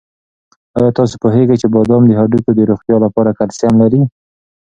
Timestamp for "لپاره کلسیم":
3.05-3.73